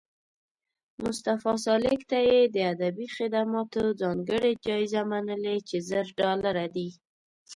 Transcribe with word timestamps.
مصطفی 1.03 1.53
سالک 1.65 1.99
ته 2.09 2.17
یې 2.29 2.39
د 2.55 2.57
ادبي 2.73 3.07
خدماتو 3.15 3.81
ځانګړې 4.01 4.51
جایزه 4.65 5.01
منلې 5.11 5.57
چې 5.69 5.77
زر 5.89 6.05
ډالره 6.19 6.65
دي 6.75 6.89